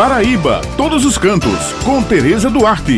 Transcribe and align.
Paraíba, 0.00 0.62
todos 0.78 1.04
os 1.04 1.18
cantos, 1.18 1.74
com 1.84 2.02
Tereza 2.02 2.48
Duarte. 2.48 2.96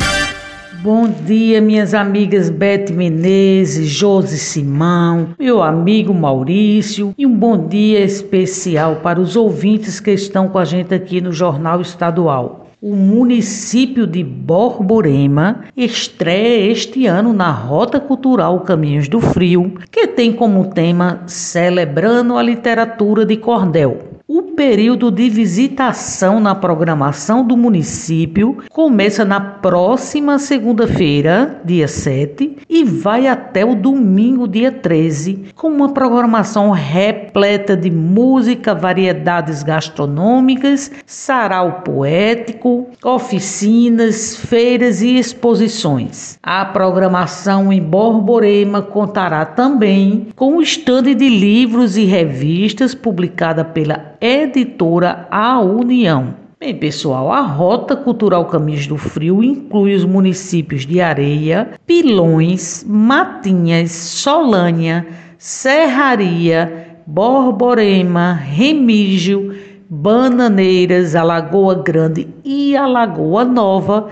Bom 0.84 1.08
dia, 1.08 1.60
minhas 1.60 1.94
amigas 1.94 2.48
Beth 2.48 2.92
Menezes, 2.92 3.88
Josi 3.88 4.38
Simão, 4.38 5.30
meu 5.37 5.65
amigo 5.65 6.15
Maurício 6.15 7.12
e 7.19 7.27
um 7.27 7.35
bom 7.35 7.67
dia 7.67 7.99
especial 8.04 9.01
para 9.03 9.21
os 9.21 9.35
ouvintes 9.35 9.99
que 9.99 10.12
estão 10.12 10.49
com 10.49 10.59
a 10.61 10.65
gente 10.65 10.95
aqui 10.95 11.21
no 11.21 11.33
Jornal 11.33 11.80
Estadual. 11.80 12.69
O 12.80 12.95
município 12.95 14.07
de 14.07 14.23
Borborema 14.23 15.64
estreia 15.77 16.71
este 16.71 17.09
ano 17.09 17.32
na 17.32 17.50
Rota 17.50 17.98
Cultural 17.98 18.61
Caminhos 18.61 19.09
do 19.09 19.21
Frio, 19.21 19.75
que 19.91 20.07
tem 20.07 20.32
como 20.32 20.71
tema 20.71 21.25
Celebrando 21.27 22.37
a 22.37 22.43
Literatura 22.45 23.27
de 23.27 23.37
Cordel. 23.39 24.12
O 24.34 24.41
período 24.55 25.11
de 25.11 25.29
visitação 25.29 26.39
na 26.39 26.55
programação 26.55 27.46
do 27.46 27.57
município 27.57 28.59
começa 28.71 29.25
na 29.25 29.40
próxima 29.40 30.39
segunda-feira, 30.39 31.61
dia 31.64 31.89
7, 31.89 32.59
e 32.69 32.84
vai 32.84 33.27
até 33.27 33.64
o 33.64 33.75
domingo, 33.75 34.47
dia 34.47 34.70
13, 34.70 35.45
com 35.55 35.69
uma 35.69 35.92
programação 35.92 36.70
repleta 36.70 37.77
de 37.77 37.91
música, 37.91 38.75
variedades 38.75 39.62
gastronômicas, 39.62 40.91
sarau 41.06 41.83
poético, 41.83 42.89
oficinas, 43.03 44.37
feiras 44.37 45.03
e 45.03 45.19
exposições. 45.19 46.39
A 46.42 46.64
programação 46.64 47.73
em 47.73 47.81
Borborema 47.81 48.83
contará 48.83 49.45
também 49.45 50.28
com 50.37 50.56
o 50.56 50.62
estande 50.62 51.14
de 51.14 51.28
livros 51.28 51.97
e 51.97 52.05
revistas 52.05 52.95
publicada 52.95 53.64
pela 53.64 54.12
editora 54.42 55.27
A 55.31 55.61
União. 55.61 56.34
Bem, 56.59 56.75
pessoal, 56.77 57.33
a 57.33 57.41
Rota 57.41 57.97
Cultural 57.97 58.47
Caminhos 58.47 58.87
do 58.87 58.97
Frio 58.97 59.42
inclui 59.42 59.95
os 59.95 60.05
municípios 60.05 60.87
de 60.87 61.01
Areia, 61.01 61.73
Pilões, 61.87 62.84
Matinhas, 62.87 63.91
Solânia, 63.91 65.07
Serraria, 65.39 66.99
Borborema, 67.07 68.33
Remígio, 68.33 69.57
Bananeiras, 69.89 71.17
Alagoa 71.17 71.83
Grande 71.83 72.29
e 72.45 72.77
Alagoa 72.77 73.45
Nova, 73.45 74.11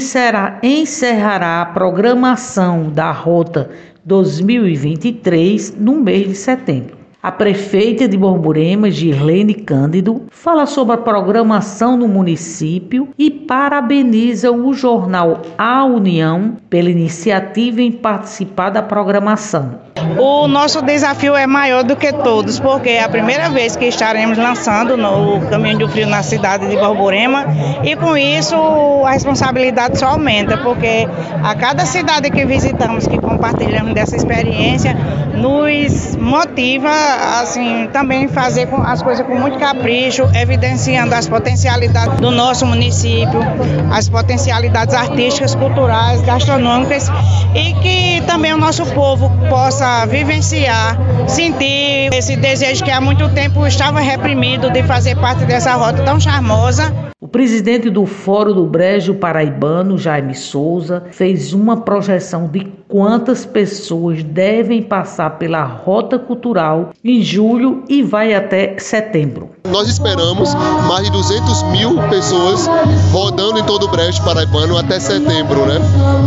será, 0.00 0.60
encerrará 0.62 1.60
a 1.62 1.66
programação 1.66 2.90
da 2.90 3.10
Rota 3.10 3.70
2023 4.04 5.76
no 5.76 5.96
mês 6.00 6.28
de 6.28 6.34
setembro. 6.36 7.03
A 7.24 7.32
prefeita 7.32 8.06
de 8.06 8.18
Borborema, 8.18 8.90
Girlene 8.90 9.54
Cândido, 9.54 10.24
fala 10.30 10.66
sobre 10.66 10.94
a 10.94 10.98
programação 10.98 11.96
no 11.96 12.06
município 12.06 13.08
e 13.18 13.30
parabeniza 13.30 14.52
o 14.52 14.74
jornal 14.74 15.40
A 15.56 15.86
União 15.86 16.58
pela 16.68 16.90
iniciativa 16.90 17.80
em 17.80 17.90
participar 17.90 18.68
da 18.68 18.82
programação. 18.82 19.80
O 20.18 20.46
nosso 20.46 20.82
desafio 20.82 21.34
é 21.34 21.46
maior 21.46 21.82
do 21.82 21.96
que 21.96 22.12
todos, 22.12 22.60
porque 22.60 22.90
é 22.90 23.02
a 23.02 23.08
primeira 23.08 23.48
vez 23.50 23.76
que 23.76 23.86
estaremos 23.86 24.38
lançando 24.38 24.96
no 24.96 25.40
Caminho 25.48 25.78
do 25.78 25.88
Frio 25.88 26.06
na 26.06 26.22
cidade 26.22 26.68
de 26.68 26.76
Borborema 26.76 27.46
e 27.82 27.96
com 27.96 28.16
isso 28.16 28.54
a 29.04 29.10
responsabilidade 29.10 29.98
só 29.98 30.06
aumenta, 30.08 30.58
porque 30.58 31.08
a 31.42 31.54
cada 31.54 31.84
cidade 31.86 32.30
que 32.30 32.44
visitamos, 32.44 33.06
que 33.06 33.18
compartilhamos 33.18 33.94
dessa 33.94 34.16
experiência, 34.16 34.96
nos 35.34 36.16
motiva 36.16 36.90
assim 37.40 37.88
também 37.92 38.28
fazer 38.28 38.68
as 38.84 39.02
coisas 39.02 39.26
com 39.26 39.34
muito 39.34 39.58
capricho, 39.58 40.28
evidenciando 40.34 41.14
as 41.14 41.28
potencialidades 41.28 42.20
do 42.20 42.30
nosso 42.30 42.64
município, 42.66 43.40
as 43.92 44.08
potencialidades 44.08 44.94
artísticas, 44.94 45.54
culturais, 45.54 46.22
gastronômicas 46.22 47.10
e 47.54 47.72
que 47.74 47.93
também 48.44 48.52
o 48.52 48.58
nosso 48.58 48.84
povo 48.92 49.30
possa 49.48 50.04
vivenciar, 50.04 50.98
sentir 51.26 52.12
esse 52.12 52.36
desejo 52.36 52.84
que 52.84 52.90
há 52.90 53.00
muito 53.00 53.26
tempo 53.30 53.66
estava 53.66 54.00
reprimido 54.00 54.68
de 54.68 54.82
fazer 54.82 55.16
parte 55.16 55.46
dessa 55.46 55.72
rota 55.76 56.02
tão 56.02 56.20
charmosa. 56.20 56.92
O 57.18 57.26
presidente 57.26 57.88
do 57.88 58.04
Fórum 58.04 58.52
do 58.52 58.66
Brejo 58.66 59.14
Paraibano, 59.14 59.96
Jaime 59.96 60.34
Souza, 60.34 61.04
fez 61.10 61.54
uma 61.54 61.80
projeção 61.80 62.46
de 62.46 62.70
quantas 62.94 63.44
pessoas 63.44 64.22
devem 64.22 64.80
passar 64.80 65.30
pela 65.30 65.64
rota 65.64 66.16
cultural 66.16 66.90
em 67.02 67.20
julho 67.24 67.82
e 67.88 68.04
vai 68.04 68.32
até 68.32 68.78
setembro. 68.78 69.50
Nós 69.68 69.88
esperamos 69.88 70.54
mais 70.86 71.04
de 71.04 71.10
200 71.10 71.62
mil 71.72 71.96
pessoas 72.08 72.68
rodando 73.10 73.58
em 73.58 73.64
todo 73.64 73.86
o 73.86 73.88
Brejo 73.88 74.22
Paraibano 74.22 74.78
até 74.78 75.00
setembro, 75.00 75.66
né? 75.66 75.80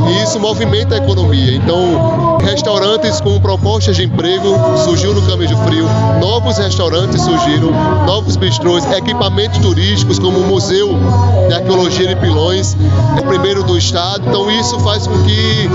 E 0.09 0.23
isso 0.23 0.37
movimenta 0.41 0.95
a 0.95 0.97
economia. 0.97 1.55
Então, 1.55 2.37
restaurantes 2.41 3.21
com 3.21 3.39
propostas 3.39 3.95
de 3.95 4.03
emprego 4.03 4.53
surgiu 4.83 5.13
no 5.13 5.21
Caminho 5.21 5.47
de 5.47 5.55
Frio, 5.63 5.85
novos 6.19 6.57
restaurantes 6.57 7.21
surgiram, 7.21 7.71
novos 8.05 8.35
bistrôs, 8.35 8.83
equipamentos 8.91 9.59
turísticos 9.59 10.19
como 10.19 10.39
o 10.39 10.47
Museu 10.47 10.89
de 11.47 11.53
Arqueologia 11.53 12.07
de 12.07 12.15
Pilões, 12.17 12.75
é 13.17 13.21
primeiro 13.21 13.63
do 13.63 13.77
estado. 13.77 14.23
Então, 14.27 14.51
isso 14.51 14.77
faz 14.81 15.07
com 15.07 15.13
que 15.23 15.69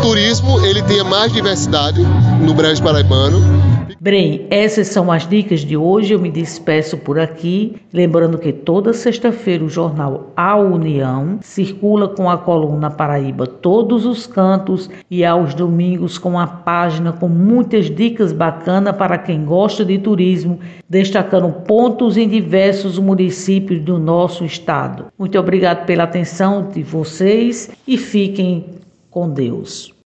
turismo 0.00 0.64
ele 0.64 0.82
tenha 0.82 1.04
mais 1.04 1.32
diversidade 1.32 2.00
no 2.44 2.54
Brejo 2.54 2.82
Paraibano. 2.82 3.38
Bem, 4.00 4.46
essas 4.48 4.88
são 4.88 5.12
as 5.12 5.28
dicas 5.28 5.60
de 5.60 5.76
hoje. 5.76 6.14
Eu 6.14 6.18
me 6.18 6.30
despeço 6.30 6.96
por 6.96 7.18
aqui, 7.18 7.76
lembrando 7.92 8.38
que 8.38 8.50
toda 8.50 8.94
sexta-feira 8.94 9.62
o 9.62 9.68
jornal 9.68 10.32
A 10.34 10.56
União 10.56 11.38
circula 11.42 12.08
com 12.08 12.30
a 12.30 12.38
coluna 12.38 12.90
Paraíba 12.90 13.46
Todos 13.46 14.06
os 14.06 14.26
Cantos 14.26 14.88
e 15.10 15.22
aos 15.22 15.52
domingos 15.52 16.16
com 16.16 16.38
a 16.38 16.46
página 16.46 17.12
com 17.12 17.28
muitas 17.28 17.94
dicas 17.94 18.32
bacanas 18.32 18.96
para 18.96 19.18
quem 19.18 19.44
gosta 19.44 19.84
de 19.84 19.98
turismo, 19.98 20.58
destacando 20.88 21.52
pontos 21.52 22.16
em 22.16 22.26
diversos 22.26 22.98
municípios 22.98 23.82
do 23.82 23.98
nosso 23.98 24.46
estado. 24.46 25.06
Muito 25.18 25.38
obrigado 25.38 25.84
pela 25.84 26.04
atenção 26.04 26.70
de 26.72 26.82
vocês 26.82 27.70
e 27.86 27.98
fiquem 27.98 28.79
com 29.10 29.28
Deus. 29.28 29.92